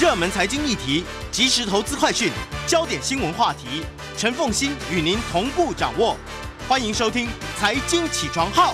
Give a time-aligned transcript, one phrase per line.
[0.00, 2.32] 热门财经议题、即时投资快讯、
[2.66, 3.84] 焦点新闻话题，
[4.16, 6.16] 陈凤欣与您同步掌握。
[6.66, 7.26] 欢迎收听
[7.58, 8.72] 《财经起床号》。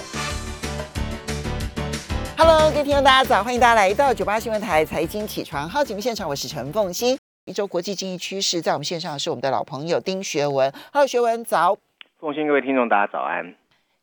[2.39, 7.19] Hello，各位听众大家早，欢迎大家来到九八新闻台财经起床号节目现场，我是陈凤欣。
[7.45, 10.73] 一周国际经济趋势，在我们线上的是我们的老朋友丁学文。
[10.93, 11.77] Hello，学文早。
[12.21, 13.53] 凤欣各位听众，大家早安。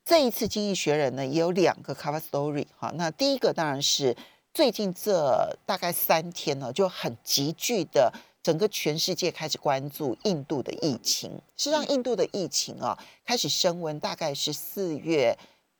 [0.03, 4.13] 这一次《经济学人》呢也有两个 cover story 哈，那第一个当然是
[4.53, 8.13] 最近这大概三天呢就很急剧的，
[8.43, 11.31] 整个全世界开始关注印度的疫情。
[11.57, 12.95] 事实上，印度的疫情啊
[13.25, 15.35] 开始升温，大概是四月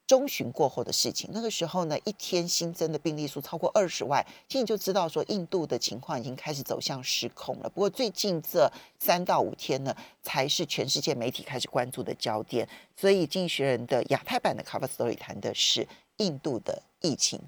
[0.08, 1.30] 中旬过后的事情。
[1.32, 7.70] 那个时候呢，一天新增的病例数超过二十万，其实你就知道说印度的情况已经开始走向失控了。
[7.70, 8.68] 不过最近这
[8.98, 12.68] 三到五天呢，才是全世界媒体开始关注的焦点。
[12.98, 15.88] 所以《经济学人》的亚太版的 cover story 谈的是
[16.18, 17.40] 印度的疫情。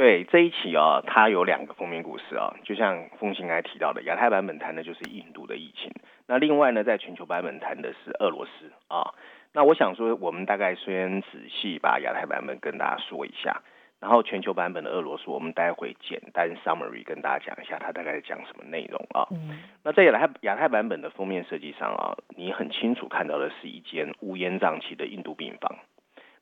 [0.00, 5.92] 对这一期啊、它有两个封面故事啊，就像风行刚才提到的，亚太版本谈的就是印度的疫情，
[6.26, 9.12] 那另外呢，在全球版本谈的是俄罗斯啊。
[9.52, 13.60] 那我想说，我们大概先仔细把亚太版本跟大家说一下，
[14.00, 19.28] 然后全球版本的俄罗斯，我们待会简单 summary 跟大家讲一下，它大概讲什么内容啊。
[19.32, 25.76] 嗯那在亚太亚太版本的封面设计上啊，你很清楚看到的是一间乌烟瘴气的印度病房。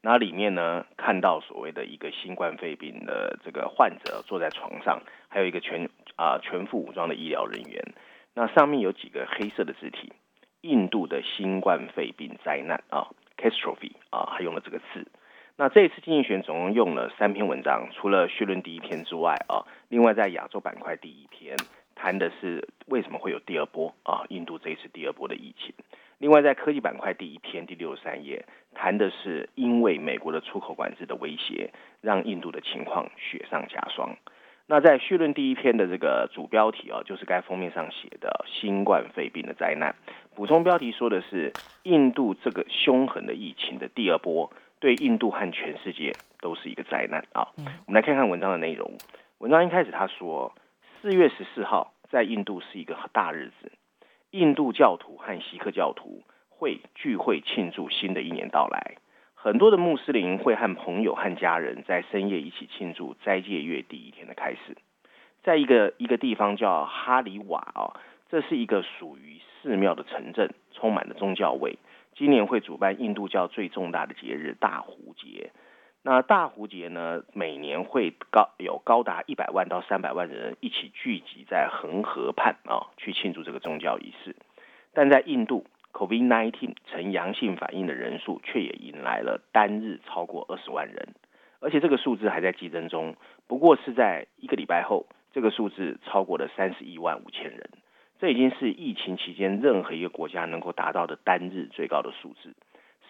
[0.01, 7.83] 那里面呢，看到所谓的一个新冠肺病的这个患者坐在床上，还有一个全啊、全副武装的医疗人员。
[8.35, 10.13] 那上面有几个黑色的字体，
[10.61, 15.07] 印度的新冠肺病灾难啊，catastrophe 啊，还用了这个字。
[15.57, 21.57] 那这一次经济学总共用了三篇文章，除了序论第一篇之外啊，另外在亚洲板块第一篇
[21.97, 25.75] 谈的是为什么会有第二波啊，印度这一次第二波的疫情。
[26.19, 34.17] 另外在科技板块第一篇第六十三页谈的是因为美国的出口管制的威胁，让印度的情况雪上加霜。
[34.67, 39.95] 那在序论第一篇的这个主标题啊，就是该封面上写的新冠肺病的灾难。
[40.35, 41.53] 补充标题说的是
[41.85, 47.49] 印度这个凶狠的疫情的第二波，对印度和全世界都是一个灾难啊。
[47.87, 48.93] 我们来看看文章的内容。
[49.39, 50.53] 文章一开始他说，
[51.01, 53.73] 四月十四号在印度是一个大日子，
[54.31, 58.97] 印度教徒和锡克教徒会聚会庆祝新的一年到来。
[59.35, 64.77] 很多的穆斯林会和朋友和家人在深夜一起庆祝斋戒月第一天的开始。
[65.43, 67.95] 在一个一个地方叫哈里瓦啊，
[68.29, 71.79] 这是一个属于寺庙的城镇，充满了宗教味。
[72.15, 75.53] 今年会主办印度教最重大的节日大壶节。
[76.11, 84.35] 那大蝴蝶呢，每年会高有高达一百万到三百万人一起聚集在恒河畔啊，去庆祝这个宗教仪式。
[84.95, 91.09] 但在印度，COVID-19 呈阳性反应的人数却也迎来了单日超过二十万人，
[91.61, 93.15] 而且这个数字还在激增中。
[93.47, 95.05] 不过是在一个礼拜后，
[95.35, 97.69] 这个数字超过了三十一万五千人，
[98.19, 102.55] 这已经是疫情期间任何一个国家能够达到的单日最高的数字。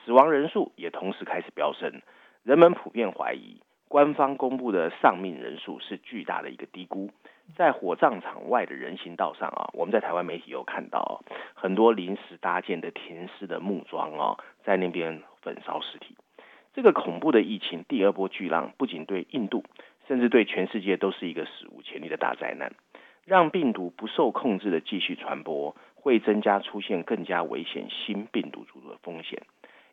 [0.04, 2.00] 死亡人数也同时开始飙升，
[2.48, 7.10] 人们普遍怀疑官方公布的丧命人数是巨大的一个低估。
[7.54, 11.22] 在火葬场外的人行道上啊，我们在台湾媒体有看到、
[11.52, 16.16] 很多临时搭建的停尸的木桩哦，在那边焚烧尸体。
[16.72, 19.62] 这个恐怖的疫情第二波巨浪，不仅对印度，
[20.06, 22.72] 甚至对全世界都是一个史无前例的大灾难。
[23.26, 29.42] 让病毒不受控制的继续传播，会增加出现更加危险新病毒株的风险。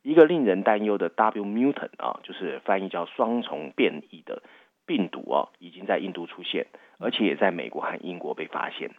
[0.06, 4.44] 一个令人担忧的 W mutant 啊，就是翻译叫双重变异的
[4.86, 6.68] 病毒、啊，已经在印度出现，
[7.00, 8.92] 而且也在美国和英国被发现。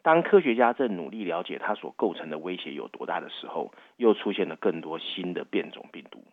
[0.00, 6.24] 当科学家正努力了解它所构成的威胁有多大的时候，又出现了更多新的变种病毒。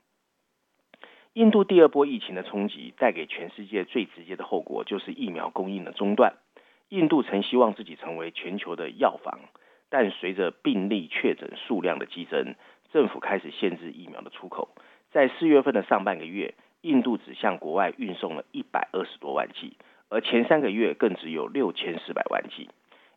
[1.33, 6.35] 印度第二波疫情的冲击带给全世界最直接的后果就是疫苗供应的中断。
[6.87, 9.39] 印度曾希望自己成为全球的药房，
[9.89, 12.55] 但随着病例确诊数量的激增，
[12.91, 14.69] 政府开始限制疫苗的出口。
[15.11, 19.77] 在四月份的上半个月，印度只向国外运送了一百二十多万剂，
[20.09, 22.69] 而前三个月更只有六千四百万剂。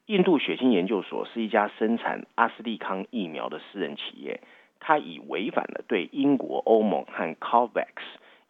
[0.06, 4.40] 印度血清研究所是一家生产阿斯利康疫苗的私人企业，
[4.80, 7.86] 它已违反了对英国、欧盟和 COVAX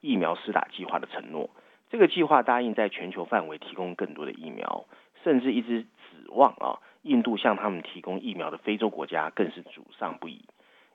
[0.00, 1.50] 疫苗施打计划的承诺。
[1.91, 4.87] 这个计划答应在全球范围提供更多的疫苗，
[5.23, 10.44] 甚至一直指望啊，印度向他们提供疫苗的非洲国家更是主上不已。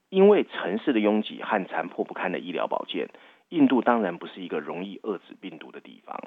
[0.09, 3.09] 因为城市的拥挤和残破不堪的医疗保健，
[3.49, 6.19] 印度当然不是一个容易遏制病毒的地方。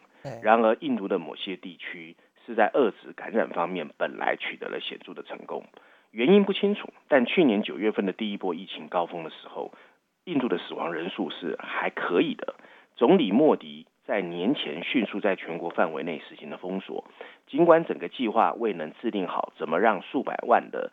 [0.42, 5.64] 然而，印度的某些地区是在遏制感染方面本来取得了显著的成功，
[6.10, 6.88] 原因不清楚。
[7.08, 9.72] 但去年九月份的第一波疫情高峰的时候，
[10.24, 12.54] 印度的死亡人数是还可以的。
[12.94, 17.04] 总理莫迪在年前迅速在全国范围内实行了封锁。
[17.48, 20.92] 尽管整个计划未能制定好怎么让数百万的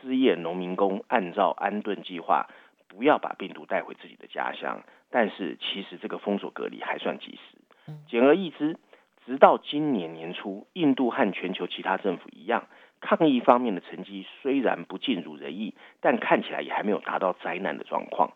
[0.00, 2.48] 失业农民工按照安顿计划
[2.88, 7.58] 不要把病毒带回自己的家乡，但是其实这个封锁隔离还算及时。
[8.08, 8.78] 简而易之，
[9.24, 12.66] 直到今年年初，印度和全球其他政府一样，
[13.00, 18.32] 抗疫方面的成绩虽然不尽如人意，但看起来也还没有达到灾难的状况。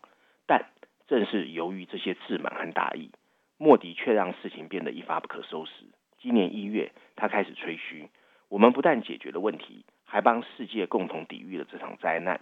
[0.47, 0.67] 但
[1.07, 3.11] 正是由于这些自满和大意。
[3.59, 5.71] 莫迪却让事情变得一发不可收拾。
[6.19, 8.09] 今年一月，他开始吹嘘：
[8.49, 12.39] 我们不但解决了问题，还帮世界共同抵御了这场灾难。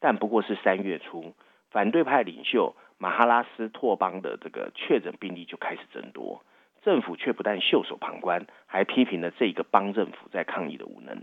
[0.00, 1.34] 但不过是三月初，
[1.70, 6.42] 反对派领袖马哈拉斯托邦的这个确诊病例就开始增多，
[6.82, 11.22] 政府却不但袖手旁观，还批评了这个邦政府在抗议的无能。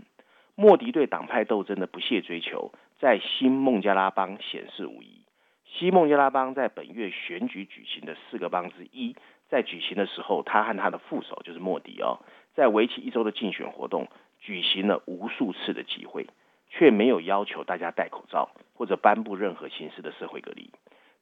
[0.54, 5.26] 莫迪对党派斗争的不懈追求，在新孟加拉邦显示无疑。
[5.66, 9.14] 西孟加拉邦在本月选举举行的四个邦之一。
[9.50, 12.22] 在举行的时候，他和他的副手就是莫迪哦，
[12.54, 14.06] 在为期一周的竞选活动
[14.40, 16.26] 举行了无数次的集会，
[16.68, 20.70] 却没有要求大家戴口罩或者颁布任何形式的社会隔离。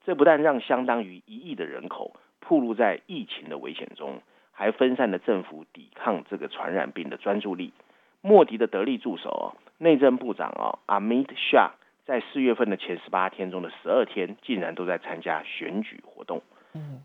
[0.04, 4.22] 这不但让相当于一亿的人口暴露在疫情的危险中，
[4.52, 7.72] 还分散了政府抵抗这个传染病的专注力。
[8.20, 11.72] 莫迪的得力助手内政部长哦阿米特·夏，
[12.04, 16.42] 在四月份的前十八天中的十二天，竟然都在参加选举活动。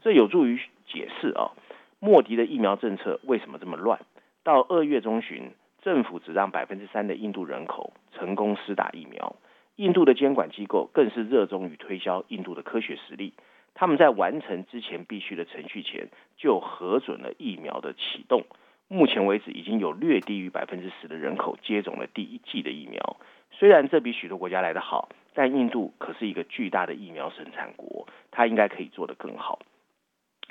[0.01, 1.51] 这有助于解释啊，
[1.99, 3.99] 莫迪的疫苗政策为什么这么乱？
[4.43, 5.51] 到二月中旬，
[5.83, 9.35] 政府只让百分之三的印度人口成功施打疫苗。
[9.75, 13.33] 印度的监管机构更是热衷于推销印度的科学实力。
[13.75, 18.43] 他们在完成之前必须的程序前，就核准了疫苗的启动。
[18.87, 23.17] 目前为止，已经有略低于百分之十的人口接种了第一剂的疫苗。
[23.51, 25.09] 虽然这比许多国家来得好。
[25.35, 29.57] 但印度可是一个巨大的疫苗生产国，它应该可以做得更好。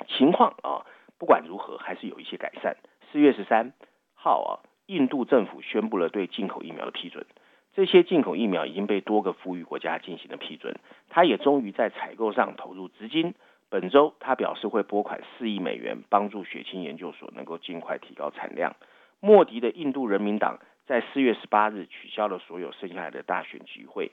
[0.09, 0.83] 情况啊，
[1.17, 2.75] 不管如何，还是有一些改善。
[3.09, 3.71] 四月十三
[4.13, 4.51] 号啊，
[4.85, 7.25] 印度政府宣布了对进口疫苗的批准，
[7.73, 10.75] 这些进口疫苗已经被多个富裕国家进行了批准。
[11.09, 13.33] 他也终于在采购上投入资金。
[13.69, 18.75] 本周，他表示会拨款四亿美元，帮助血清研究所能够尽快提高产量。
[19.19, 24.11] 莫迪的印度人民党在四月十八日取消了所有剩下来的大选集会。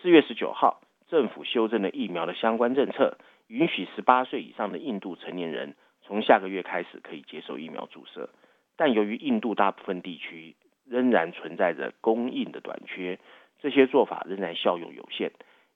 [0.00, 3.18] 四月十九号，政府修正了疫苗的相关政策，
[3.48, 8.30] 允许十八岁以上的印度成年人从下个月开始可以接受疫苗注射。
[8.76, 13.18] 但由于印度大部分地区仍然存在着供应的短缺，
[13.60, 15.32] 这些做法仍然效用有限。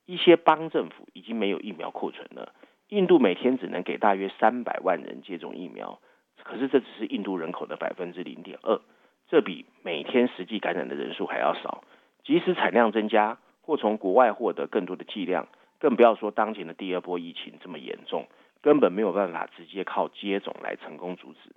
[0.06, 2.54] 一些邦政府已经没有疫苗库存了。
[2.88, 5.98] 印度每天只能给大约三百万人接种疫苗，
[6.44, 8.80] 可是这只是印度人口的百分之零点二，
[9.28, 11.82] 这比每天实际感染的人数还要少。
[12.22, 15.48] 即使产量增加，或从国外获得更多的剂量，
[15.80, 18.28] 更不要说当前的第二波疫情这么严重，
[18.62, 21.50] 根本没有办法直接靠接种来成功阻止。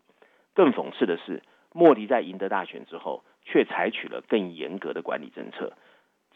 [0.60, 1.42] 更讽刺的是，
[1.72, 5.72] 莫迪在赢得大选之后，却采取了更严格的管理政策。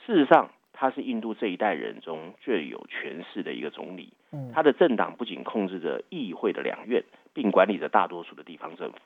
[0.06, 4.14] 事实上，他是印度这一代人中最有权势的一个总理。
[4.54, 7.04] 他的政党不仅控制着议会的两院，
[7.34, 8.98] 并管理着大多数的地方政府。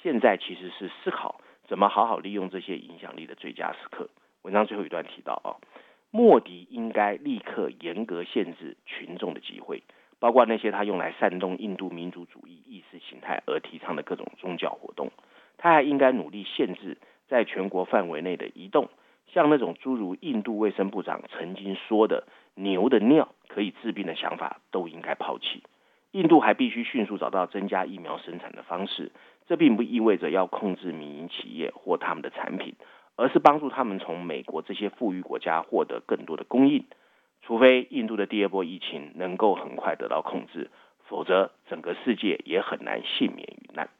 [0.00, 4.08] 现在其实是思考怎么好好利用这些影响力的最佳时刻。
[4.42, 5.58] 文章最后一段提到啊。
[6.12, 9.82] 莫迪应该立刻严格限制群众的机会，
[10.22, 15.10] 包括那些他用来煽动印度民族主义意识形态而提倡的各种宗教活动。
[15.58, 16.96] 他还应该努力限制
[17.26, 18.88] 在全国范围内的移动，
[19.26, 25.64] 像那种诸如印度卫生部长曾经说的“牛的尿可以治病”的想法都应该抛弃。
[26.12, 29.10] 印度还必须迅速找到增加疫苗生产的方式，
[29.48, 32.76] 这并不意味着要控制民营企业或他们的产品。
[33.14, 36.86] 而是帮助他们从美国这些富裕国家获得更多的供应，
[37.42, 40.70] 除非印度的第二波疫情能够很快得到控制，
[41.08, 43.90] 否则整个世界也很难幸免于难。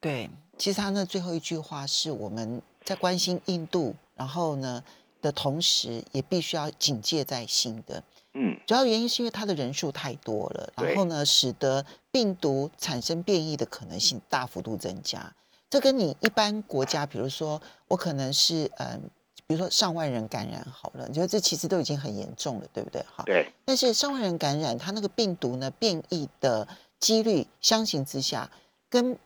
[0.00, 4.82] 对，其实他那最后一句话是我们在关心印度，然后呢
[5.20, 8.02] 的同时，也必须要警戒在心的。
[8.34, 15.34] 嗯，主要原因是因为它的人数太多了，然后呢，使得病毒产生变异的可能性大幅度增加。
[15.68, 19.10] 这跟你一般国家，比如说我可能是嗯，
[19.48, 23.02] 比如说上万人感染好了，你觉得这其实都已经很严重了，对不对？
[23.16, 23.24] 哈。
[23.24, 23.50] 对。
[23.64, 26.68] 但是上万人感染，它那个病毒呢变异的
[27.00, 28.50] 几率相形之下，
[28.88, 29.18] 跟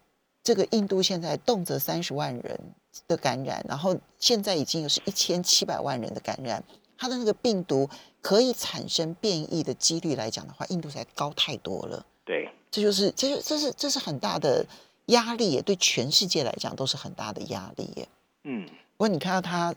[0.42, 2.60] 这个印度现在动辄三十万人
[3.08, 6.62] 的感染，然后现在已经有是一千七百万人的感染，
[6.96, 12.06] 它的那个病毒可以产生变异的几率来讲的话，印度才高太多了。
[12.24, 12.48] 对。
[12.70, 14.64] 这就是，这就这是这是很大的。
[15.06, 18.08] 压力也对全世界来讲都是很大的压力耶。
[18.44, 18.64] 嗯，
[18.96, 19.74] 不过你看到他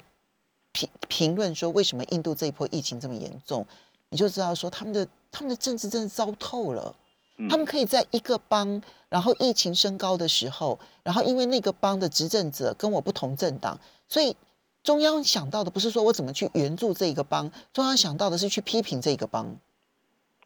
[0.75, 3.65] 评评论说为什么印度这一波疫情这么严重，
[4.09, 6.93] 你就知道说他们的他们的政治真的糟透了。
[7.49, 13.77] 他们可以在一个邦，然后疫情升高的时候，然后因为那个邦的执政者跟我不同政党，
[14.07, 14.35] 所以
[14.83, 19.57] 中央想到的不是说我怎么去援助这一个邦，中央想到的是去批评这个邦。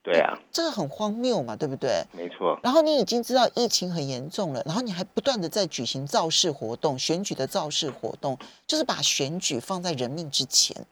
[0.02, 2.04] 对啊，这个很荒谬嘛，对不对？
[2.12, 2.60] 没错。
[2.64, 10.86] 然后你已经知道疫情很严重了，然后你还不断的在举行造势活动、选举的造势活动，就是把选举放在人命之前。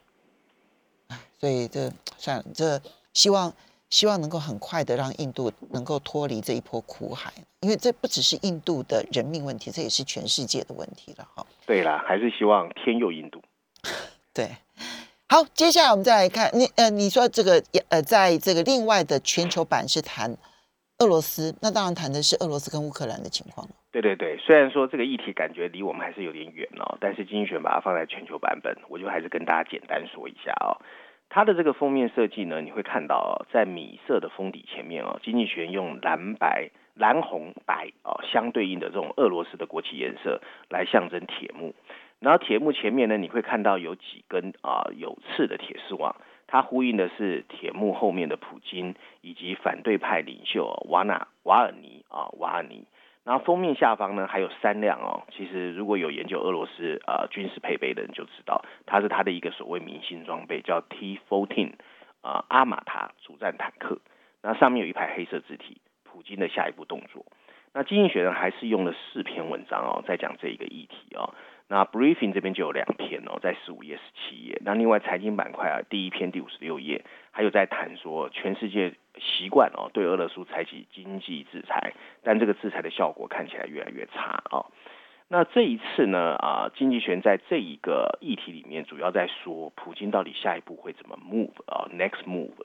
[1.40, 2.80] 所以这算了，这
[3.12, 3.52] 希望。
[3.90, 11.46] 希望能够很快的让印度能够脱离这一波苦海，因为这不只是印度的人命问题，这也是全世界的问题了哈。
[11.64, 13.40] 对啦，还是希望天佑印度。
[14.34, 14.54] 对，
[15.30, 20.32] 好，接下来我们再来看你呃，你说这个呃，在这个另外的全球版是谈
[21.00, 23.74] 俄罗斯，那当然谈的是俄罗斯跟乌克兰的情况了。
[23.92, 30.80] 对对对，虽然说这个议题感觉离我们还是有点远哦，但是经济学把它放在全球版本，我就还是跟大家简单说一下哦。
[31.28, 41.74] 它的这个封面设计呢，你会看到在米色的封底前面哦，经济学用蓝白、蓝红白哦相对应的这种俄罗斯的国旗颜色来象征铁幕，
[42.20, 52.84] 然后铁幕前面呢，你会看到有几根啊有刺的铁丝网，它呼应的是铁幕后面的普京以及反对派领袖瓦纳瓦尔尼啊瓦尔尼。
[53.24, 61.74] 然后封面下方呢还有三辆哦，其实如果有研究俄罗斯呃军事配备的人就知道，它是它的一个所谓明星装备，叫 T14
[62.22, 63.98] 啊阿玛塔主战坦克。
[64.42, 67.26] 那上面有一排黑色字体，普京的下一步动作。
[67.74, 71.34] 那经济学人还是用了四篇文章哦，在讲这一个议题哦。
[71.68, 74.58] 那 briefing 这边就有两篇哦，在十五页、十七页。
[74.64, 84.66] 那另外财经板块啊，第一篇第五十六页，还有在谈说全世界习惯哦对俄罗斯采取经济制裁，但这个制裁的效果看起来越来越差哦。
[85.28, 92.64] 那这一次呢啊，经济学在这一个议题里面，主要在说普京到底下一步会怎么 move 啊，next move。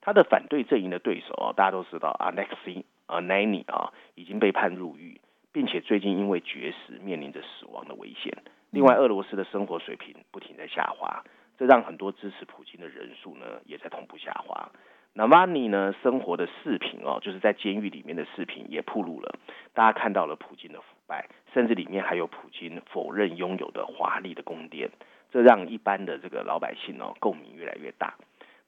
[0.00, 5.20] 他的反对阵营的对手啊，大家都知道啊，Alexei 啊 n a n y 啊，已经被判入狱。
[5.52, 8.32] 并且最近因为绝食面临着死亡的危险。
[8.70, 11.24] 另外，俄罗斯的生活水平不停在下滑，
[11.58, 14.70] 这让很多支持普京的人数呢也在同步下滑。
[15.12, 19.38] 那瓦尼呢生活的视频哦，就是在监狱里面的视频也曝露了，
[19.74, 24.88] 大家看到了普京的腐败，甚至里面还有普京否认拥有的华丽的宫殿，
[25.32, 28.14] 这让一般的这个老百姓哦共鸣越来越大。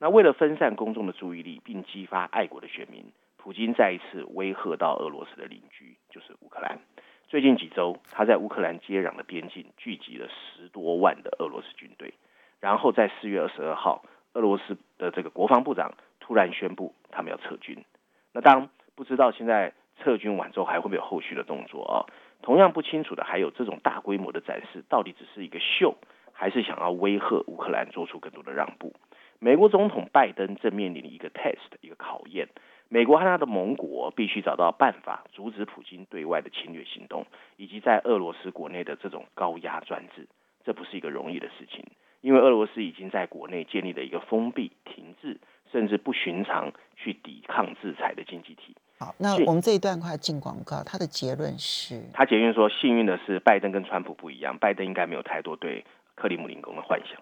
[0.01, 3.05] 那为了分散公众的注意力，并激发爱国的选民。
[3.43, 6.79] 普京再一次威吓到俄罗斯的邻居，就是乌克兰。
[7.27, 12.15] 最近几周，他在乌克兰接壤的边境聚集了十多万的俄罗斯军队。
[12.61, 17.85] 然后在四月二十二号，俄罗斯的这个国防部长突然宣布他们要撤军。
[18.33, 22.07] 那当然不知道现在撤军完之后还会不会有后续的动作啊？
[22.43, 25.97] 同样不清楚的还有这种大规模的展示到底只是一个秀，
[26.33, 28.95] 还是想要威吓乌克兰做出更多的让步？
[29.41, 32.49] 美国总统拜登正面临一个 test，一个考验。
[32.93, 37.25] 美国和他的盟国必须找到办法阻止普京对外的侵略行动，
[37.57, 40.29] 以及在俄罗斯国内的这种高压专制。
[40.63, 41.83] 这不是一个容易的事情，
[42.21, 45.41] 因为俄罗斯已经在国内建立了一个封闭、停滞，
[45.73, 48.77] 甚至不寻常去抵抗制裁的经济体。
[48.99, 50.83] 好，那我们这一段快进广告。
[50.85, 55.83] 他的结论是，他结论说，幸运的是，拜登跟川普不一样，拜登应该没有太多对
[56.15, 57.19] 克里姆林宫的幻想，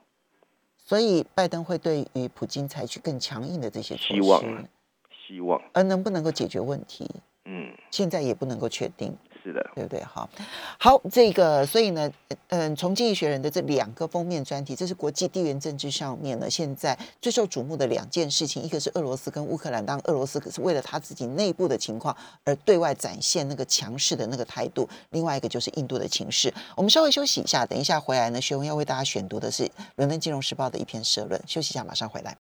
[0.77, 4.69] 所以拜登会对于普京采取更强硬的这些措施。
[5.31, 7.09] 希望，而能不能够解决问题，
[7.45, 10.03] 嗯，现在也不能够确定，是的，对不对？
[10.03, 10.29] 好，
[10.77, 12.11] 好，这个，所以呢，
[12.49, 26.53] 嗯，从经济学人的这两个封面专题，这是国际地缘政治上面呢，现在最受瞩目的两件事情，一个是俄罗斯跟乌克兰，当俄罗斯可是为了他自己内部的情况而对外展现那个强势的那个态度，另外一个就是印度的情势。
[26.77, 29.63] 我们稍微休息一下，等一下回来呢，学文要为大家选读的是
[29.95, 32.37] 《伦敦金融时报》的一篇社论，休息一下，马上回来。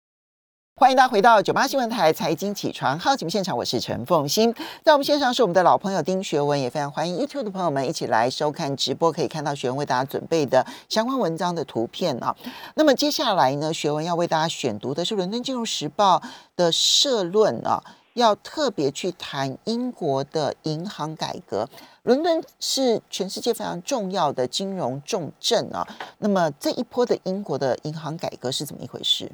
[0.80, 4.50] 欢迎大家回到九八新闻台财经起床号节目现场，我是陈凤欣，
[4.82, 12.34] 在我们线上是我们的老朋友丁学文，也非常欢迎 YouTube 的朋友们一起来收看直播，可以看到学文为大家准备的相关文章的图片啊。
[12.76, 16.16] 那么接下来呢，学文要为大家选读的是《伦敦金融时报》
[16.56, 17.84] 的社论啊，
[18.14, 21.68] 要特别去谈英国的银行改革。
[22.04, 25.86] 伦敦是全世界非常重要的金融重镇啊，
[26.20, 29.30] 那么这一波的英国的银行改革是怎么一回事？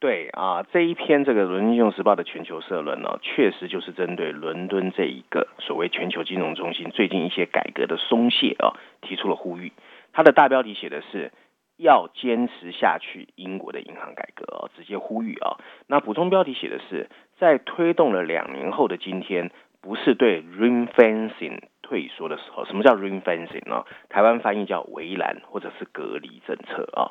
[0.00, 9.72] 对啊，这一篇这个《伦敦金融时报》的全球社论呢，确实就是针对伦敦这一个所谓全球金融中心最近一些改革的松懈啊，提出了呼吁。
[10.12, 11.32] 它的大标题写的是
[11.76, 15.58] 要坚持下去英国的银行改革，直接呼吁啊。
[15.88, 17.08] 那补充标题写的是
[17.40, 19.50] 在推动了两年后的今天，
[19.80, 22.64] 不是对 ring fencing 退缩的时候。
[22.66, 23.84] 什么叫 ring fencing 呢？
[24.08, 27.10] 台湾翻译叫围栏或者是隔离政策啊。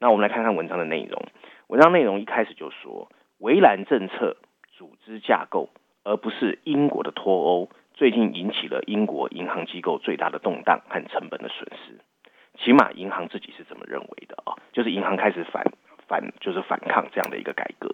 [0.00, 1.22] 那我们来看看文章的内容。
[1.68, 4.36] 文章内容一开始就说，围栏政策、
[4.76, 5.70] 组织架构、
[6.04, 11.98] 而不是英国的脱欧，最近引起了英国银行机构最大的动荡和成本的损失。
[12.62, 15.64] 起码银行自己是这么认为的啊，就是银行开始反
[16.06, 17.90] 反就是反抗这样的一个改革。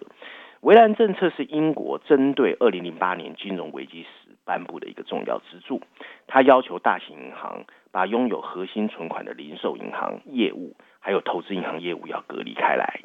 [0.59, 4.20] 围栏政策是英国针对二零零八年金融危机时
[4.51, 5.79] 颁布的一个重要支柱，
[6.27, 12.99] 它要求大型银行把拥有核心存款的零售银行业务还有投资银行业务要隔离开来。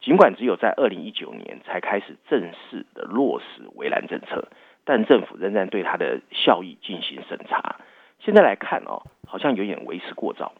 [0.00, 4.48] 尽管只有在二零一九年才开始正式的落实围栏政策，
[4.86, 7.76] 但政府仍然对它的效益进行审查。
[8.20, 10.54] 现在来看哦，好像有点为时过早。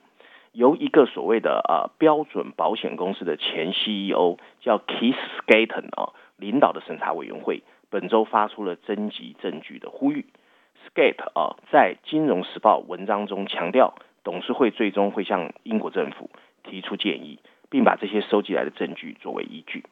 [0.53, 10.27] 由一个所谓的呃标准保险公司的前 CEO 叫 Keith Skaten 啊领导的审查委员会，本周发出了征集证据的呼吁。
[10.87, 16.31] Skate 啊在《金融时报》文章中强调，董事会最终会向英国政府
[16.63, 17.39] 提出建议，
[17.71, 19.85] 并把这些收集来的证据作为依据。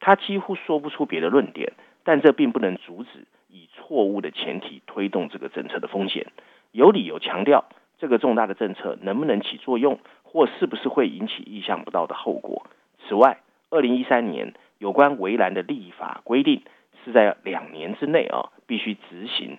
[0.00, 1.72] 他几乎说不出别的论点，
[2.04, 6.26] 但这并不能阻止以错误的前提推动这个政策的风险。
[6.72, 7.64] 有理由强调。
[7.98, 12.66] 这个重大的政策能不能起作用，或是不是会引起意想不到的后果？
[13.08, 13.38] 此外，
[13.70, 16.60] 二零一三年有关围栏的立法规定
[17.06, 19.56] 是在两年之内啊必须执行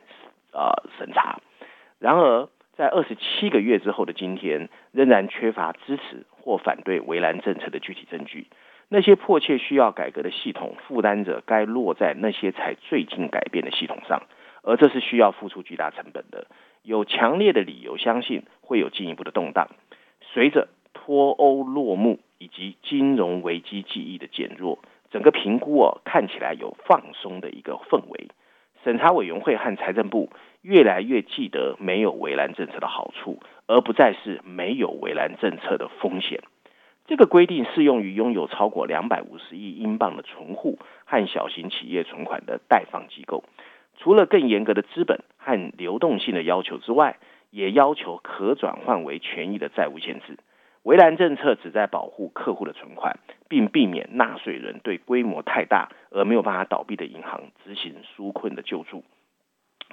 [0.51, 1.39] 啊审查。
[1.97, 8.47] 然而，在二十七个月之后的今天，仍然缺乏支持或反对围栏政策的具体证据。
[8.89, 14.23] 那些迫切需要改革的系统负担者该落在那些才最近改变的系统上，
[14.61, 16.47] 而这是需要付出巨大成本的。
[16.83, 19.69] 有强烈的理由相信会有进一步的动荡。
[20.21, 24.79] 随着脱欧落幕以及金融危机记忆的减弱，
[25.17, 28.27] 整个评估哦看起来有放松的一个氛围。
[28.83, 30.29] 审查委员会和财政部
[30.61, 36.43] 越来越记得没有围栏政策的好处，而不再是没有围栏政策的风险。
[37.07, 43.43] 这个规定适用于拥有超过两百五十亿英镑的存户和小型企业存款的贷放机构。
[43.97, 47.17] 除了更严格的资本和流动性的要求之外，
[47.49, 50.37] 也要求可转换为权益的债务限制。
[50.87, 59.03] 围栏政策旨在保护客户的存款，并避免纳税人对规模太大而没有办法倒闭的银行执行纾困的救助。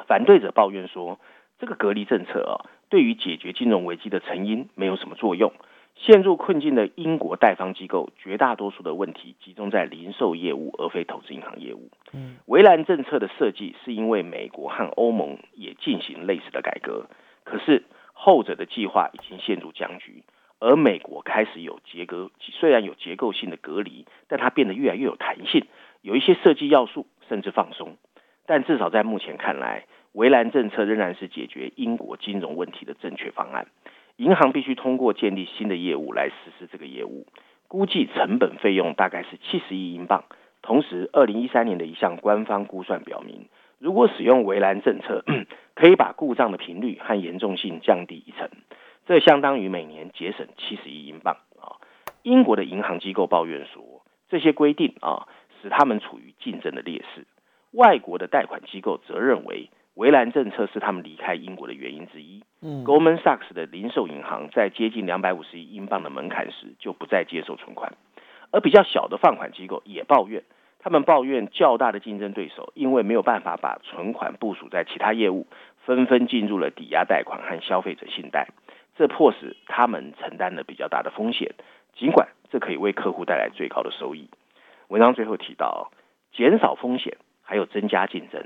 [0.06, 1.18] 反对者抱怨说，
[1.58, 5.52] 这个隔离政策啊，对于解决金融危机的成因没有什么作用。
[5.96, 11.90] 陷入困境的英国贷方机构，绝大多数的问题集中在零售业务，而非投资银行业务。
[12.12, 17.06] 嗯，围栏政策的设计是因为美国和欧盟也进行类似的改革，
[17.42, 20.22] 可是后者的计划已经陷入僵局，
[20.60, 25.66] 而美国开始有结构，虽然有结构性的隔离，但它变得越来越有弹性，
[26.02, 27.96] 有一些设计要素甚至放松。
[28.46, 33.66] 但至少在目前看来，围栏政策仍然是解决英国金融问题的正确方案。
[34.16, 37.26] 银行必须通过建立新的业务来实施这个业务，
[37.68, 40.24] 估计成本费用大概是七十亿英镑。
[40.62, 45.24] 同时，二零一三年的一项官方估算表明，如果使用围栏政策，
[45.74, 48.48] 可以把故障的频率和严重性降低一成，
[49.06, 51.76] 这相当于每年节省七十亿英镑啊！
[52.22, 55.28] 英国的银行机构抱怨说，这些规定啊，
[55.60, 57.26] 使他们处于竞争的劣势。
[57.72, 59.70] 外国的贷款机构则认为。
[59.96, 62.42] 围栏政策是他们离开英国的原因之一。
[62.60, 67.92] 嗯，Goldman Sachs 的零售银行在接近两百五十亿英镑的门槛时就不再接受存款，
[68.50, 70.42] 而比较小的放款机构也抱怨，
[70.80, 75.46] 他们抱怨较大的竞争对手因为没有办法把存款部署在其他业务，
[75.84, 78.48] 纷纷进入了抵押贷款和消费者信贷，
[78.96, 81.54] 这迫使他们承担了比较大的风险，
[81.94, 84.28] 尽管这可以为客户带来最高的收益。
[84.88, 85.90] 文章最后提到，
[86.32, 88.44] 减少风险还有增加竞争。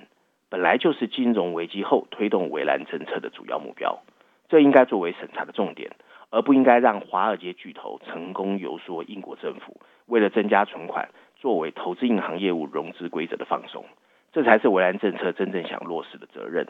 [0.51, 4.01] 本来就是金融危机后推动围栏政策的主要目标，
[4.49, 5.91] 这应该作为审查的重点，
[6.31, 13.85] 而不应该让华尔街巨头成功游说英国政府为了增加存款作为投资银行业务融资规则的放松，
[14.33, 16.67] 这才是围栏政策真正想落实的责任。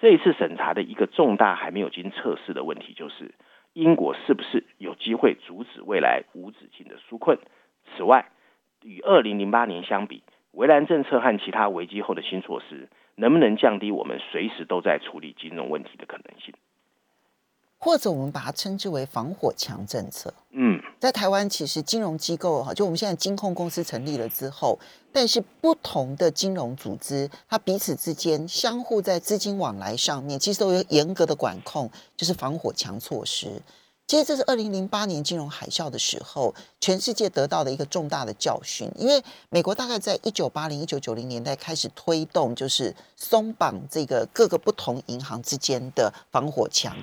[0.00, 3.34] 这一次审查的一个重大还没有经测试的问题就是，
[3.72, 7.38] 英国是不是有机会阻止未来无止境的纾困？
[7.96, 8.30] 此外，
[8.82, 12.88] 与二零零八年相比，围栏政策和其他危机后的新措施。
[13.20, 16.54] 能不能降低我们随时都在处理金融问题的可能性？
[17.78, 20.34] 或者我们把它称之为防火墙政策？
[20.50, 24.78] 嗯，在台湾其实金融机构哈，就我们现在金控公司成立了之后，
[25.12, 33.62] 但是不同的金融组织，它彼此之间相互在资金往来上面，其实都有严格的管控，就是防火墙措施。
[34.08, 38.90] 其实这是二零零八年金融海啸的时候，全世界得到的一个重大的教训。
[38.96, 46.96] 因为美国大概在一九八零、一九九零年代开始推动，就是松绑这个各个不同银行之间的防火墙。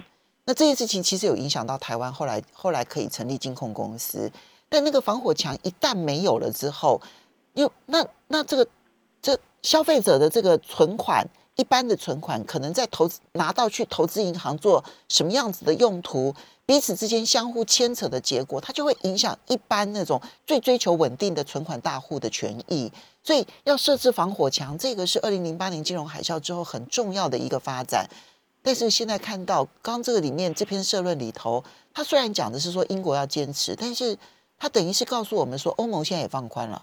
[0.45, 4.31] 那这件事情其实有影响到台湾，后来后来可以成立金控公司。
[4.69, 7.01] 但那个防火墙一旦没有了之后，
[7.53, 8.67] 又那那这个
[9.21, 16.33] 这消费者的这个存款，一般的存款，可能在投资拿到去投资银行做什么样子的用途，
[16.65, 22.91] 彼此之间相互牵扯的结果，它就会影响一般那种最追求稳定的存款大户的权益。
[23.23, 28.07] 所以要设置防火墙，这个是二零零八年金融海啸之后很重要的一个发展。
[28.65, 34.17] 但是现在看到刚这个里面这篇社论里头，他虽然讲的是说英国要坚持，但是
[34.57, 36.81] 他等于是告诉我们说，欧盟现在也放宽了，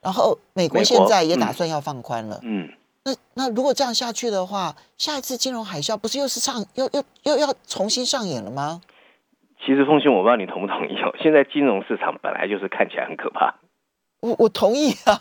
[0.00, 2.38] 然后美国现在也打算要放宽了。
[2.44, 8.80] 嗯，那那如果这样下去的话，下一次金融海啸不是又是上又又又要重新上演了吗？
[9.66, 11.12] 其实，奉信，我不知道你同不同意哦。
[11.22, 13.54] 现在金融市场本来就是看起来很可怕。
[14.20, 15.18] 我我同意啊。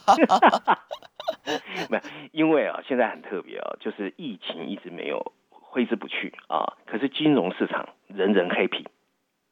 [1.89, 5.31] 没有，因为啊，现在很特别啊，就是疫情一直没有。
[5.73, 6.77] 挥之不去啊！
[6.85, 8.87] 可是金融市场人人黑皮，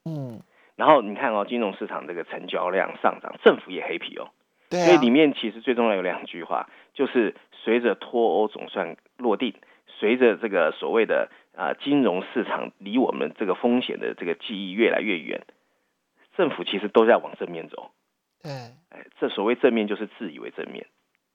[0.06, 0.40] 嗯，
[0.76, 4.30] 然后你看哦，金融市场这个成交量上涨，政府也黑皮哦，
[4.70, 9.56] 对，所以里面其实最重要有两句话，就是随着脱欧总算落定，
[9.88, 15.42] 随着这个所谓的啊金融市场离我们这个风险的这个记忆越来越远，
[16.38, 17.90] 政府其实都在往正面走，
[18.44, 18.52] 对，
[18.90, 20.86] 哎，这所谓正面就是自以为正面，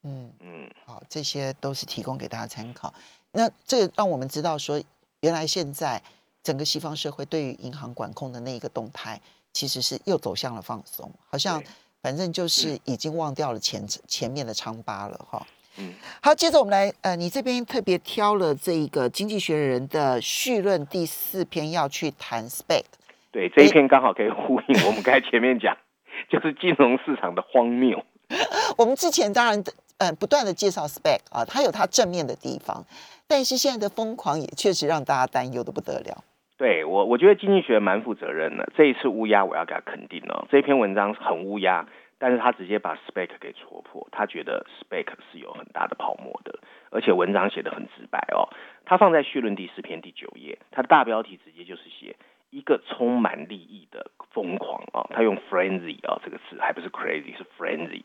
[0.05, 0.33] 嗯。
[0.41, 2.95] 嗯，好，这些都是提供给大家参考。
[3.37, 4.83] 那这让我们知道说，
[5.21, 6.03] 原来现在
[6.43, 9.21] 整个西方社会对于银行管控的那一个动态，
[9.53, 11.63] 其实是又走向了放松，好像
[12.01, 15.47] 反正就是已经忘掉了前前面的疮疤了哈。
[15.77, 22.85] 嗯，好，接着我们来，呃，你这边特别挑了这一个《经济学人》的序论第四篇要去谈 spec。
[23.31, 25.77] 对，这一篇刚好可以呼应我们刚才前面讲，
[26.33, 28.03] 就是金融市场的荒谬。
[28.79, 29.63] 我们之前当然，
[29.99, 32.83] 呃，不断的介绍 spec 啊，它有它正面的地方。
[33.29, 36.25] 但是现在的疯狂也确实让大家担忧的不得了。
[36.57, 38.73] 对我，我觉得经济学蛮负责任的。
[38.77, 40.47] 这一次乌鸦，我要给他肯定哦。
[40.51, 41.87] 这篇文章很乌鸦，
[42.19, 44.09] 但是他直接把 spec 给戳破。
[44.11, 46.59] 他觉得 spec 是有很大的泡沫的，
[46.91, 48.49] 而且文章写的很直白哦。
[48.87, 52.17] 他放在序论第四篇第九页，他的大标题直接就是写
[52.49, 55.05] 一个充满利益的疯狂啊。
[55.11, 58.03] 他用 frenzy 啊这个词，还不是 crazy，是 frenzy。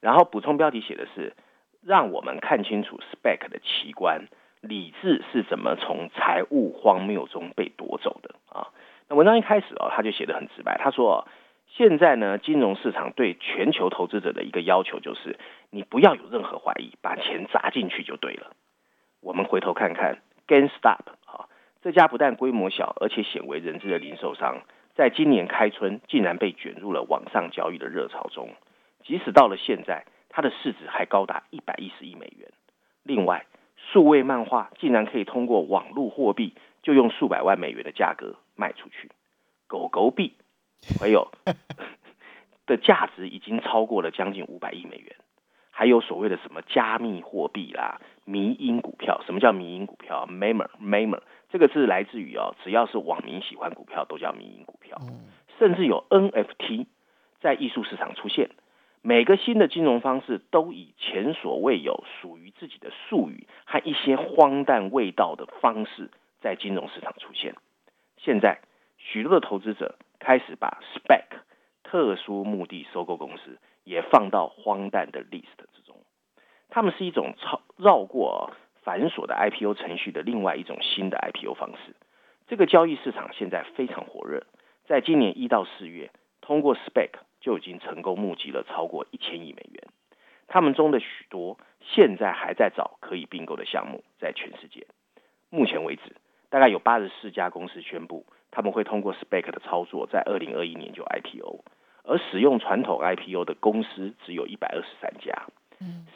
[0.00, 1.32] 然后补充标题写的是
[1.84, 4.26] 让我们看清楚 spec 的奇观。
[4.62, 8.68] 理智是怎么从财务荒谬中被夺走的啊？
[9.08, 11.26] 那文章一开始哦，他就写的很直白，他说：
[11.66, 15.36] 现在呢，金融市场对全球投资者的一个要求就是，
[15.70, 18.52] 你不要有任何怀疑，把钱砸进去就对了。
[19.20, 21.48] 我们回头看看 GameStop 啊，
[21.82, 24.62] 这家不但规模小，而且鲜为人知的零售商，
[24.94, 28.50] 在今年开春竟然被卷入了网上交易的热潮中，
[29.02, 32.48] 即使到了现在，它的市值还高达一百一十亿美元。
[33.02, 33.44] 另外，
[33.92, 39.10] 数位漫画竟然可以通过网络货币，就用数百万美元的价格卖出去。
[39.66, 40.32] 狗狗币，
[40.98, 41.30] 还有
[42.64, 45.14] 的价值已经超过了将近五百亿美元。
[45.70, 49.20] 还有所谓的什么加密货币啦、迷因股票。
[49.26, 54.98] 什么叫迷因股票 m e m e r m e m e r 这个字来自于哦，只要是网民喜欢股票，都叫迷因股票。
[55.58, 56.86] 甚至有 NFT
[57.40, 58.50] 在艺术市场出现。
[59.04, 66.08] 每个新的金融方式都以前所未有、属于自己的术语和一些荒诞味道的方式
[66.40, 67.56] 在金融市场出现。
[68.16, 68.60] 现在，
[68.98, 71.24] 许多的投资者开始把 SPAC
[71.82, 75.96] 特殊目的收购公司也放到荒诞的 list 之中。
[76.68, 78.52] 他们是一种超绕过
[78.84, 81.96] 繁琐的 IPO 程序的另外一种新的 IPO 方式。
[82.46, 84.46] 这个交易市场现在非常火热，
[84.86, 87.10] 在今年一到四月，通过 SPAC。
[87.42, 89.88] 就已经成功募集了超过一千亿美元，
[90.46, 94.86] 他们中的许多现在还在找可以并购的项目，在全世界。
[95.50, 96.16] 目前为止，
[96.48, 101.64] 大概有八十四家公司宣布他们会通过 SPAC 的操作，在二零二一年就 IPO，
[102.04, 105.46] 而使用传统 IPO 的公司只有一百二十三家。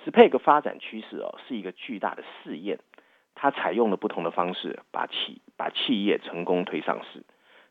[0.07, 2.79] SPAC 发展趋势哦是一个巨大的试验，
[3.35, 7.25] 它采用了不同的方式，把企把企业成功推上市，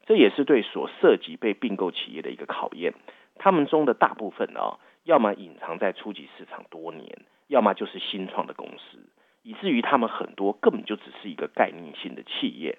[0.05, 2.93] 这也是对所涉及被并购企业的一个考验。
[3.35, 8.99] 他们中的大部分啊，要么隐藏在初级市场多年，要么就是新创的公司，
[9.43, 12.77] 以至于他们很多根本就只是一个概念性的企业。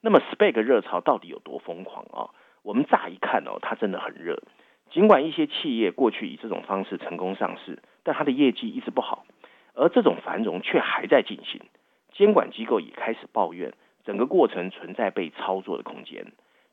[0.00, 2.34] 那么，SPAC 热潮到底有多疯狂啊？
[2.62, 4.42] 我们乍一看哦，它真的很热。
[4.90, 9.24] 尽管一些企业过去以这种方式成功上市，但它的业绩一直不好，
[9.74, 11.60] 而这种繁荣却还在进行。
[12.12, 13.72] 监管机构也开始抱怨，
[14.04, 16.32] 整个过程存在被操作的空间。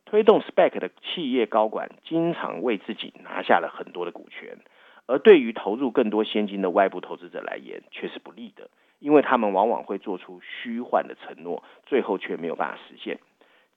[0.09, 4.57] 推动 SPAC 的企业高管经常为自己拿下了很多的股权，
[5.05, 13.19] 而对于投入更多现金的外部投资者来言却是不利的，因为他们往往会做出虚幻的承诺，最后却没有办法实现。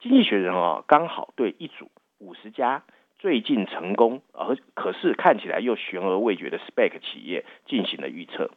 [0.01, 2.83] 经济学人啊，刚好对一组五十家
[3.19, 8.51] 最近成功而可是看起来又悬而未决的 SPAC 企业进行了预测。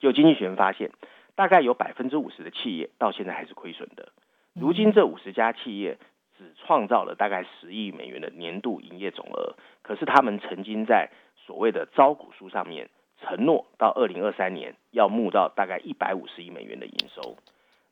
[0.00, 0.90] 就经济学人发现，
[1.36, 4.08] 大概有百分之五十的企业到现在还是亏损的。
[4.52, 5.96] 如今这五十家企业
[6.40, 12.88] 只创造了大概十亿美元的年度营业总额，可是他们曾经在所谓的招股书上面
[13.20, 17.36] 承诺，到二零二三年要募到大概一百五十亿美元的营收。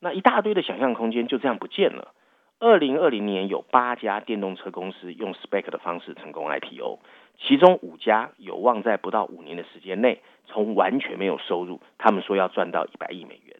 [0.00, 2.14] 那一大堆的想象空间就这样不见了。
[2.58, 7.00] 二零二零年有八家电动车公司用 SPAC 的方式成功 IPO，
[7.38, 13.56] 其中五家有望在不到五年的时间内，从完全没有收入，他们说要赚到一百亿美元。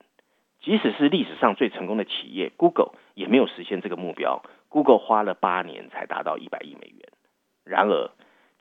[0.61, 7.09] 即使是历史上最成功的企业 Google 也没有实现这个目标，Google 花了八年才达到一百亿美元。
[7.64, 8.11] 然而，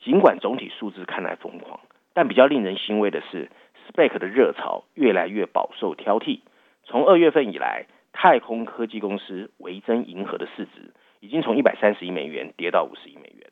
[0.03, 1.79] 尽管总体数字看来疯狂，
[2.13, 3.49] 但比较令人欣慰的是
[3.87, 6.41] ，SPAC 的热潮越来越饱受挑剔。
[6.83, 13.49] 从二月份以来，太空科技公司维珍银河的市值已经从一百三十亿美元跌到五十亿美元。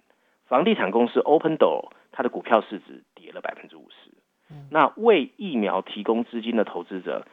[0.47, 4.11] 房地产公司 Open Door 它的股票市值跌了百分之五十。
[4.69, 7.25] 那为疫苗提供资金的投资者，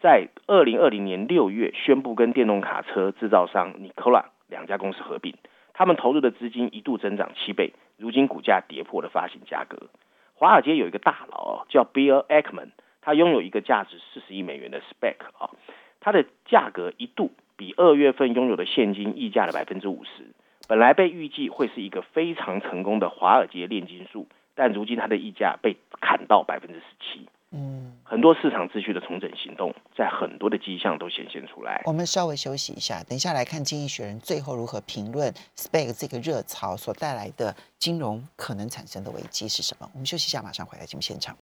[0.00, 5.34] 在二零二零年六月宣布跟电动卡车制造商 Nikola 两家公司合并，
[5.72, 9.88] 他们投入的资金一度增长七倍，如今股价跌破了发行价格。
[10.34, 15.50] 华尔街有一个大佬叫 Bill Ackman，他拥有一个价值四十亿美元的 Spec 啊。
[16.00, 20.26] 它的价格一度比二月份拥有的现金溢价了百分之五十，
[20.68, 27.28] 本来被预计会是一个非常成功的华尔街炼金术，但如今它的溢价被砍到百分之十七。
[27.52, 31.82] 嗯，很多市场秩序的重整行动，在很多的迹象都显现出来。
[31.84, 39.90] 我们稍微休息一下，等一下来看《经济学人》最后如何评论 SPAC 这个热潮所带来的金融可能产生的危机是什么。
[39.92, 41.36] 我们休息一下，马上回来节目现场。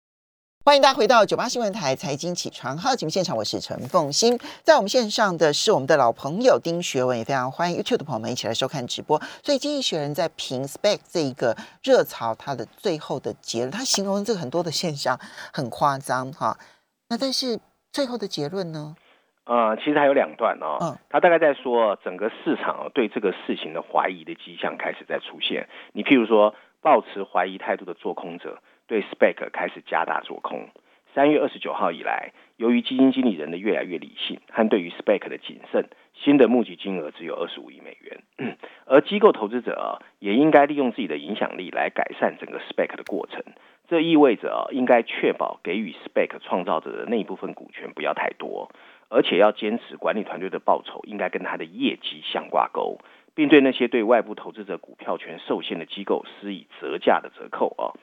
[0.67, 4.37] 欢迎大家回到九八新闻台财经起床号节目现场，我是陈凤欣。
[4.65, 9.17] 在我们线上的是我们的老朋友丁学文，也非常欢迎 YouTube 的朋友们一起来收看直播。
[9.45, 15.17] 所以经济学人在评 Spec 这一个热潮，它的最后的结论，他形容这个很多的现象
[15.53, 16.59] 很夸张哈。
[17.11, 17.61] 那但是
[17.93, 18.97] 最后的结论呢？
[19.45, 20.79] 呃，其实还有两段哦。
[20.81, 25.69] 嗯，他大概在说整个市场对这个事情的怀疑的迹象开始在出现。
[25.93, 28.61] 你譬如说，抱持怀疑态度的做空者。
[28.87, 30.69] 对 SPAC 开始加大做空。
[31.15, 38.57] 三月二十九号以来，由于基金经理人的越来越理性和对于 SPAC 的谨慎，新的募集金额只有二十五亿美元。
[38.85, 43.43] 而机构投资者啊，也应该利用自己的影响力来改善整个 SPAC 的过程。
[43.89, 48.71] 这意味着啊，应该确保给予 SPAC 创造者的那一部分股权不要太多，
[49.09, 52.99] 而且要坚持管理团队的报酬应该跟他的业绩相挂钩，
[53.35, 57.97] 并对那些对外部投资者股票权受限的机构施以折价的折扣啊。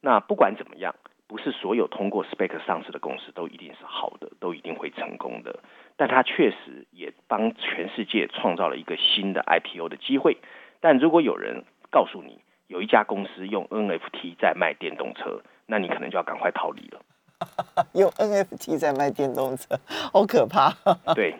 [0.00, 0.94] 那不管怎么样，
[1.26, 5.60] 不是所有通过 SPAC 上市的公司都一定是好的，都一定会成功的。
[5.96, 10.38] 但它确实也帮全世界创造了一个新的 IPO 的机会。
[10.80, 17.00] 但如果有人告诉你有一家公司用 NFT 在卖电动车，那你可能就要赶快逃离了。
[17.92, 19.78] 用 NFT 在卖电动车，
[20.12, 20.72] 好可怕。
[21.14, 21.36] 对，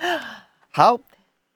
[0.70, 0.98] 好。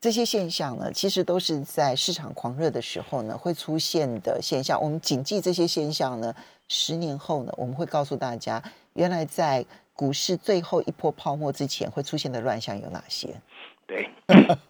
[0.00, 4.80] 这些现象呢，其实都是在市场狂热的时候呢会出现的现象。
[4.80, 6.34] 我们谨记这些现象呢，
[6.68, 8.62] 十年后呢，我们会告诉大家，
[8.94, 13.28] 原来在股市最后一波泡沫之前会出现的乱象有哪些。
[13.86, 14.08] 对，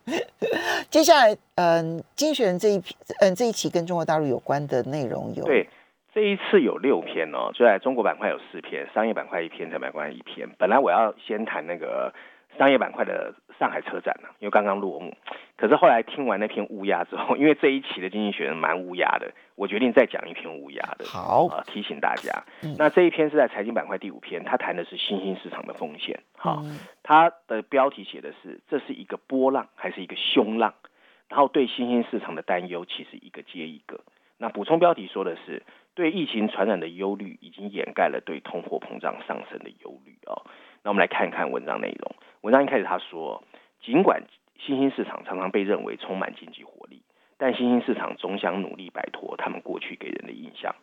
[0.91, 5.45] 接下来，嗯，经济学人这一篇，嗯，这一期跟中国大陆有关的内容有。
[5.45, 5.69] 对，
[6.13, 10.49] 这一次有六篇哦，就在中国板块有四篇，商业板块一篇，板块一篇。
[10.59, 12.13] 本来我要先谈那个。
[12.59, 15.15] 商业板块的上海车展呢，因为刚刚落幕，
[15.59, 21.05] 可是后来听完那篇乌鸦之后， 因为这一期的经济学人蛮乌鸦的，我决定再讲一篇乌鸦的。
[21.05, 22.43] 好，啊，提醒大家，
[22.79, 26.19] 那这一篇是在财经板块第五篇，他谈的是新兴市场的风险。
[26.33, 26.65] 好，
[27.03, 30.73] 他的标题写的是这是一个波浪还是一个凶浪？
[31.29, 34.01] 然后对新兴市场的担忧其实一个接一个。
[34.39, 35.63] 那补充标题说的是
[35.95, 40.43] 对疫情传染的忧虑已经掩盖了对通货膨胀上升的忧虑哦。
[40.83, 42.15] 那我们来看一看文章内容。
[42.41, 43.43] 文章一开始他说，
[43.83, 44.23] 尽管
[44.59, 47.03] 新兴市场常常被认为充满经济活力，
[47.37, 50.75] 但新兴市场总想努力摆脱他们过去给人的印象。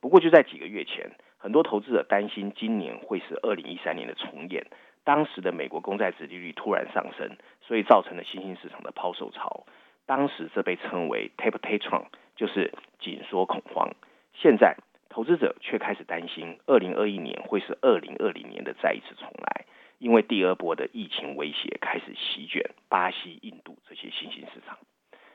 [0.00, 4.66] 不过就在几个月前，很多投资者担心今年会是二零一三年的重演。
[5.04, 9.64] 当时的美国公债殖利率突然上升，所以造成了新兴市场的抛售潮。
[10.04, 12.04] 当时这被称为 tape tatron，
[12.36, 13.90] 就是紧缩恐慌。
[14.34, 14.76] 现在
[15.16, 19.64] 投资者却开始担心，二零二一年会是二零二零年的再一次重来。
[19.96, 24.76] 因为第二波的疫情威胁开始席卷巴西、印度这些新兴市场。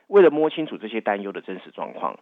[0.06, 2.20] 为了摸清楚这些担忧的真实状况，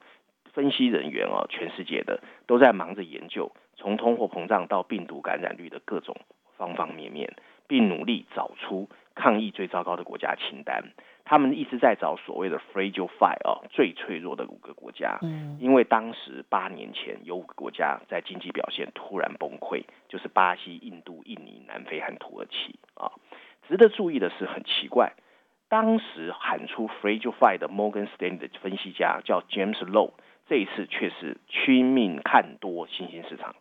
[0.53, 6.15] 分析人员啊，全世界的都在忙着研究从通货膨胀到病毒感染率的各种
[6.55, 7.35] 方方面面，
[7.67, 10.93] 并努力找出抗疫最糟糕的国家清单。
[11.29, 15.19] 他们一直在找所谓的 fragile five 哦，最脆弱的五个国家。
[15.21, 23.11] 嗯因为当时八年前有五个国家在经济表现突然崩溃，就是巴西、印度、印尼、南非和土耳其啊。
[23.67, 25.13] 值得注意的是，很奇怪，
[25.67, 30.13] 当时喊出 fragile five 的 Morgan Stanley 的分析家叫 James Low，
[30.47, 33.55] 这一次却是拼命看多新兴市场。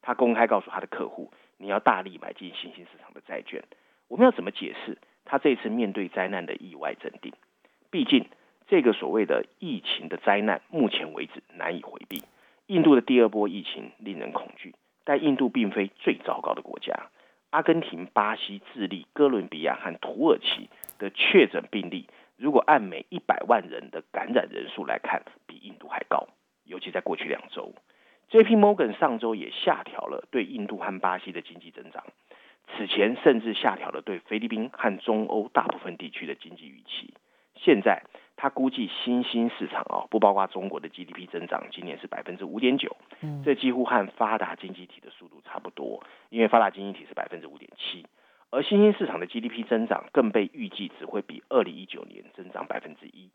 [0.00, 3.62] 他公开告诉他的客户，你要大力买进新兴市场的债券。
[4.08, 7.32] 我们要怎么解释他这次面对灾难的意外镇定？
[7.90, 8.26] 毕竟
[8.68, 12.22] 这个所谓的疫情的灾难，目前为止难以回避。
[12.66, 16.94] 印度的第二波疫情令人恐惧，但印度并非最糟糕的国家。
[17.50, 22.06] 阿根廷、巴西、智利、哥伦比亚和土耳其的确诊病例，
[22.36, 26.28] 如果按每一百万人的感染人数来看，比印度还高。
[26.64, 27.74] 尤其在过去两周
[28.28, 28.54] ，J.P.
[28.54, 32.04] Morgan 上周也下调了对印度和巴西的经济增长，
[32.76, 37.14] 此前甚至下调了对菲律宾和中欧大部分地区的经济预期。
[37.54, 38.02] 现在
[38.36, 48.06] 他估计新兴市场哦，不包括中国的 GDP 增长，今年是百分之五点九，嗯这几乎和发达经济体的速度差不多，因为发达经济体是百分之五点七，
[48.50, 53.30] 而新兴市场的 GDP 增长更被预计只会比二零一九年增长百分之一。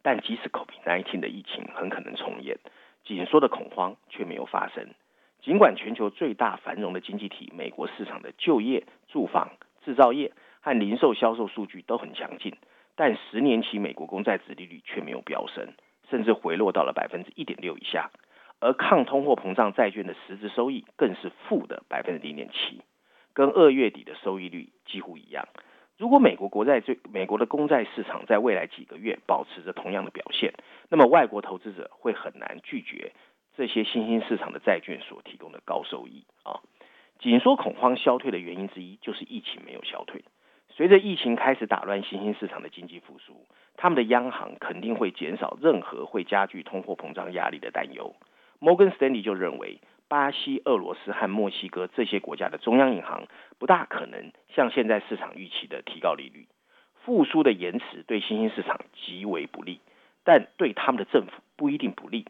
[0.00, 2.58] 但即使 COVID-19 的疫情很可能重演，
[3.04, 4.94] 紧缩的恐慌却没有发生。
[5.44, 9.50] 尽管全球最大繁荣的经济体美国市场的就业、住房、
[9.84, 12.56] 制造业和零售销售数据都很强劲，
[12.96, 15.74] 但十年期美国公债殖利率却没有飙升，
[16.08, 18.10] 甚至回落到了百分之一点六以下。
[18.58, 22.80] 而抗通货膨胀债券的实质收益更是负的百分之零点七，
[23.34, 25.46] 跟二月底的收益率几乎一样。
[25.98, 30.54] 如果美国国债最美国的公债市场在未来几个月保持着同样的表现，
[30.88, 33.12] 那么外国投资者会很难拒绝
[33.56, 36.60] 这些新兴市场的债券所提供的高收益啊。
[37.20, 40.24] 紧缩恐慌消退的原因之一就是疫情没有消退。
[40.68, 48.14] 随着疫情开始打乱新兴市场的经济复苏，他们的央行肯定会减少任何会加剧通货膨胀压力的担忧。
[48.60, 56.48] Morgan Stanley 就认为，巴西、俄罗斯和墨西哥这些国家的中央银行不大可能像现在市场预期的提高利率。
[57.04, 59.80] 复苏的延迟对新兴市场极为不利，
[60.24, 62.26] 但对他们的政府不一定不利。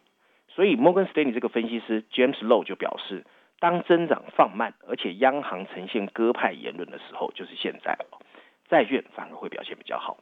[0.55, 3.25] 所以，Morgan Stanley 这个分析师 James Low 就表示，
[3.59, 8.21] 当增长放慢，而且央行呈现鸽派言论的时候，就是现在了。
[8.69, 10.19] 债券反而会表现比较好。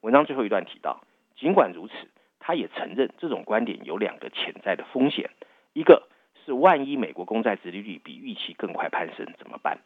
[0.00, 1.02] 文章最后一段提到，
[1.36, 1.94] 尽管如此，
[2.40, 5.30] 他也承认这种观点有两个潜在的风险，
[5.72, 6.08] 一个
[6.44, 9.78] 是万一美国公债殖利率比预期更快攀升怎么办？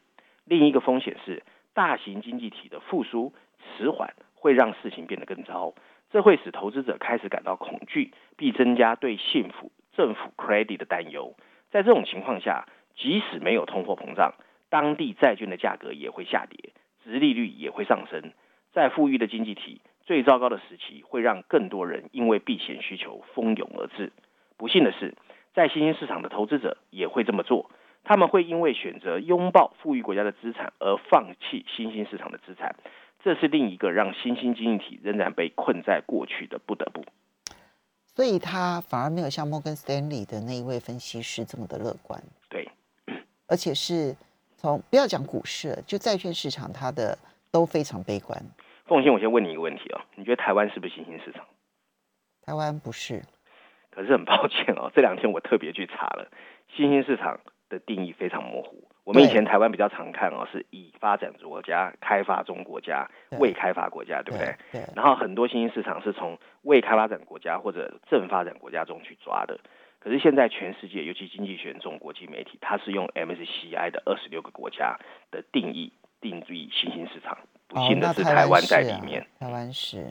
[0.47, 1.43] 另一个风险是
[1.75, 3.35] 大型经济体的复苏
[3.77, 5.75] 迟缓会让事情变得更糟，
[6.11, 11.37] 这会使投资者开始感到恐惧，并增加对幸福政府 credit 的担忧。
[11.71, 14.33] 在这种情况下，即使没有通货膨胀，
[14.71, 16.71] 当地债券的价格也会下跌，
[17.05, 18.33] 殖利率也会上升。
[18.73, 24.11] 在富裕的经济体，最糟糕的时期会让更多人因为避险需求蜂拥而至。
[24.57, 25.15] 不幸的是，
[25.53, 27.71] 在新兴市场的投资者也会这么做，
[28.03, 32.75] 他们会因为选择拥抱富裕国家的资产而放弃新兴市场的资产。
[33.23, 37.05] 这是另一个让新兴经济体仍然被困在过去的不得不。
[38.21, 42.71] 所以他反而没有像摩根斯丹利的那一位分析师这么的乐观，对，
[43.47, 44.15] 而且是
[44.59, 47.17] 从不要讲股市了，就债券市场，它的
[47.51, 48.39] 都非常悲观。
[48.85, 51.47] 凤欣，我先问你一个问题哦，你觉得台湾是不是新兴市场？
[52.43, 53.25] 台湾不是，
[53.91, 56.31] 可是很抱歉哦，这两天我特别去查了，
[56.77, 58.85] 新兴市场的定义非常模糊。
[59.05, 63.09] 我们以前台湾比较常看哦，是已发展国家、开发中国家、
[63.39, 64.55] 未开发国家，对不对？
[64.73, 69.59] 对，然后很多新兴市场是从未开发展国家或者正发展国家中去抓的。
[69.99, 74.99] 可是现在全世界，尤其经济学这种国际媒体，它是用 MSCI 的二十六个国家
[75.31, 77.37] 的定义定义新兴市场。
[77.69, 79.27] 不哦，幸的是，台台湾在里面。
[79.39, 80.07] 台湾是，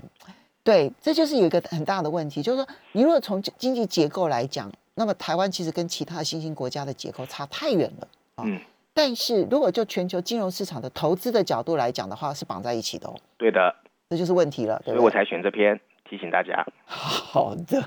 [0.63, 8.43] 对，这就是有一个很大的问题，就是说，你如果从经经济结构来讲，那么台湾其实跟其他新兴国家的结构差太远了啊。
[8.45, 8.61] 嗯，
[9.01, 13.73] 但是如果就全球金融市场的投资的角度来讲的话，是绑在一起的哦，对的，
[14.09, 14.77] 这就是问题了？
[14.83, 16.65] 所以我才选这篇提醒大家。
[16.85, 17.81] 好的，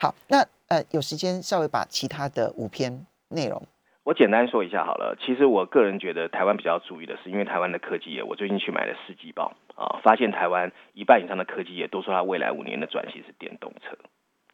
[0.00, 3.62] 好，那呃，有时间稍微把其他的五篇内容，
[4.02, 5.14] 我简单说一下好了。
[5.20, 13.94] 其实我个人觉得台湾比较注意的是，因为台湾的科技业，我最近去买了《世纪报》啊，发现台湾一半以上的科技业都说它未来五年的转型是电动车。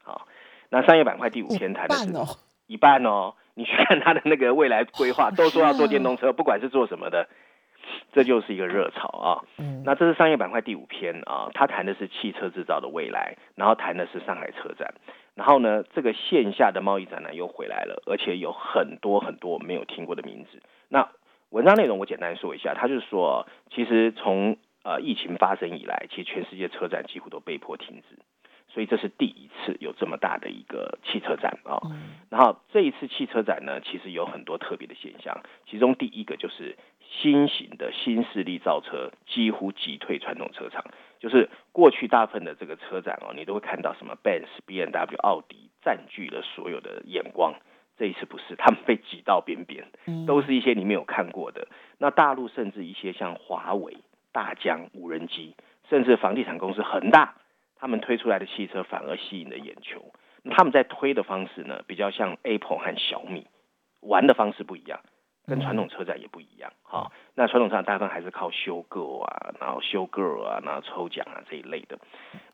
[0.03, 0.27] 好，
[0.69, 2.27] 那商业板块第五篇谈的是半哦，
[2.67, 7.29] 一半哦，你去看他的那个未来规划，都说要做电动车，不管是做什么的，
[8.13, 9.45] 这就是一个热潮啊。
[9.59, 14.95] 嗯，那这是商业板块第五篇啊，他谈的是汽车制造的未来，然后谈的是上海车展，
[15.35, 20.63] 然后呢，这个线下的贸易展览又回来了，而且有很多很多没有听过的名字。
[20.89, 21.09] 那
[21.51, 28.19] 文章内容我简单说一下，他就是说，其实从呃疫情发生以来，其实全世界车展几乎都被迫停止，
[28.73, 31.79] 所以这是第一次有这么大的一个汽车展啊。
[32.31, 40.83] 然后这一次汽车展呢，其实有很多特别的现象，其中第一个就是新型的新势力造车几乎击退传统车厂，
[41.21, 47.55] 就是过去大部分的这个车展哦，你都会看到什么 Benz、B N W、奥迪占据了所有的眼光。
[47.99, 49.87] 这一次不是，他们被挤到边边，
[50.27, 51.69] 都是一些你没有看过的。
[51.99, 53.99] 那大陆甚至一些像华为、
[54.33, 55.55] 大疆无人机，
[55.91, 57.35] 甚至房地产公司恒大，
[57.83, 60.01] 他们推出来的汽车反而吸引了眼球。
[60.53, 63.49] 他们在推的方式呢，比较像 Apple 和小米，
[64.01, 65.01] 玩的方式不一样。
[65.45, 67.11] 跟传统车展也不一样，哈。
[67.35, 71.99] 那传统车展大部分还是靠修购啊，然后修 girl 啊，然后抽奖啊这一类的。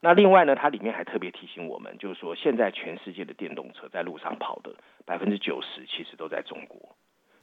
[0.01, 4.75] 那另外呢，它里面还特别提醒我们，就是说现在全世界的电动车在路上跑的
[5.05, 6.97] 百分之九十其实都在中国，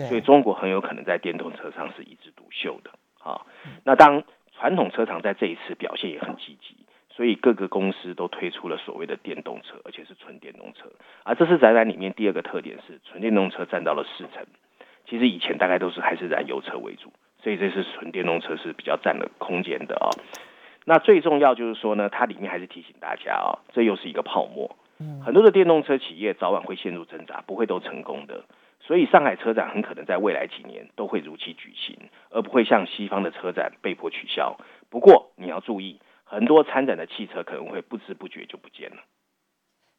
[0.08, 3.46] 所以中国很有可能在电动车上是一枝独秀的，啊。
[3.84, 6.85] 那当传统车厂在这一次表现也很积极，
[7.16, 10.92] 所以各个公司都推出了所谓的电动车，而且是纯电动车。
[11.24, 14.46] 而这次展览里面第二个特点是纯电动车占到了四成。
[15.08, 20.10] 其实以前大概都是还是燃油车为主，所以这是纯电动车是比较占了空间的啊。
[20.84, 24.76] 那最重要就是说呢，它里面还是提醒大家啊，这又是一个泡沫。
[25.24, 28.44] 很多的电动车企业早晚会陷入挣扎，不会都成功的。
[28.80, 31.98] 所以上海车展很可能在未来几年都会如期举行，
[32.30, 34.58] 而不会像西方的车展被迫取消。
[34.90, 36.00] 不过你要注意，
[36.36, 38.98] 很多参展的汽车可能会不知不觉就不见了。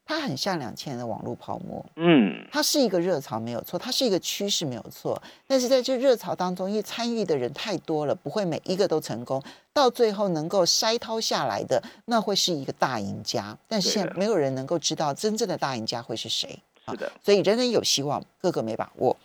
[0.05, 5.21] 它很像两千年的网络泡沫，嗯，它是一个热潮没有错，它是一个趋势没有错。
[5.49, 9.43] 但是在这热潮当中，因为参与的人太多了，不会每一个都成功。
[9.73, 13.57] 到最后能够筛掏下来的，那会是一个大赢家。
[13.67, 16.57] 但是现在没有人能够知道真正的大赢家会是谁。
[16.89, 19.17] 是的，所以人人有希望，个个没把握。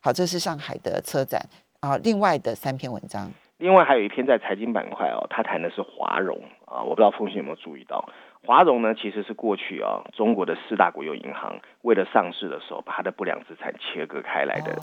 [0.00, 1.40] 好，这是上海的车展
[1.78, 1.96] 啊。
[1.98, 3.30] 另外的三篇文章，
[3.64, 8.10] 另外还有一篇在财经板块哦，他谈的是华融啊，我不知道风信有没有注意到。
[8.44, 14.76] 华融呢，其实是过去啊中国的四大国有银行为了上市的时候，把它的不良资产切割开来的。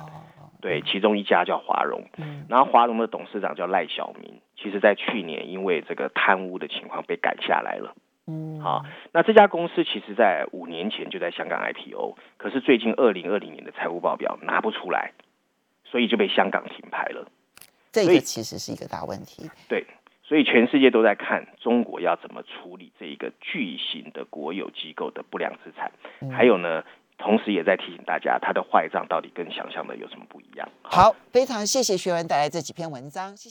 [0.61, 2.05] 对，其中一家叫华融，
[2.49, 7.93] 然后华融的董事长叫赖小民，其实在去年因为这个贪污的情况被赶下来了。
[8.25, 15.11] 嗯，好，那这家公司其实在五年前就在香港 IPO，可是最近二零二零年的财务报表拿不出来，
[15.83, 17.27] 所以就被香港停牌了。
[17.91, 19.49] 这个其实是一个大问题。
[19.67, 19.85] 对。
[20.23, 25.91] 所以全世界都在看中国要怎么处理这一个巨型的国有机构的不良资产，
[26.31, 26.81] 还有呢，
[27.17, 30.65] 同时也在提醒大家，它的坏账到底跟想象的有什么不一样。
[30.83, 33.49] 好，非常谢谢学文带来这几篇文章，谢谢。